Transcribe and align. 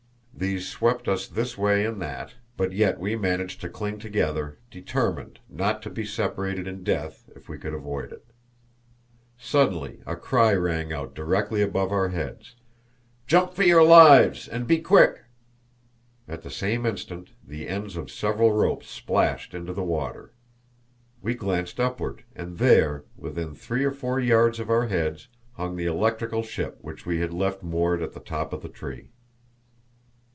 These 0.33 0.67
swept 0.67 1.07
us 1.07 1.27
this 1.27 1.55
way 1.55 1.85
and 1.85 2.01
that, 2.01 2.33
but 2.57 2.71
yet 2.71 2.99
we 2.99 3.15
managed 3.15 3.61
to 3.61 3.69
cling 3.69 3.99
together, 3.99 4.57
determined 4.71 5.37
not 5.47 5.83
to 5.83 5.89
be 5.91 6.03
separated 6.03 6.65
in 6.67 6.83
death 6.83 7.29
if 7.35 7.47
we 7.47 7.59
could 7.59 7.75
avoid 7.75 8.11
it. 8.11 8.25
Suddenly 9.37 9.99
a 10.07 10.15
cry 10.15 10.53
rang 10.53 10.91
out 10.91 11.13
directly 11.13 11.61
above 11.61 11.91
our 11.91 12.09
heads: 12.09 12.55
"Jump 13.27 13.53
for 13.53 13.61
your 13.61 13.83
lives, 13.83 14.47
and 14.47 14.65
be 14.65 14.79
quick!" 14.79 15.21
At 16.27 16.41
the 16.41 16.49
same 16.49 16.87
instant 16.87 17.29
the 17.47 17.67
ends 17.69 17.95
of 17.95 18.09
several 18.09 18.51
ropes 18.51 18.89
splashed 18.89 19.53
into 19.53 19.73
the 19.73 19.83
water. 19.83 20.33
We 21.21 21.35
glanced 21.35 21.79
upward, 21.79 22.23
and 22.35 22.57
there, 22.57 23.03
within 23.15 23.53
three 23.53 23.83
or 23.83 23.91
four 23.91 24.19
yards 24.19 24.59
of 24.59 24.71
our 24.71 24.87
heads, 24.87 25.27
hung 25.53 25.75
the 25.75 25.85
electrical 25.85 26.41
ship, 26.41 26.79
which 26.81 27.05
we 27.05 27.19
had 27.19 27.31
left 27.31 27.61
moored 27.61 28.01
at 28.01 28.13
the 28.13 28.19
top 28.19 28.53
of 28.53 28.63
the 28.63 28.69
tree. 28.69 29.09